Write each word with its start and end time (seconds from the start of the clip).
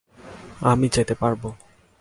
আমি 0.61 0.87
যেতে 0.89 1.13
পারব। 1.15 1.41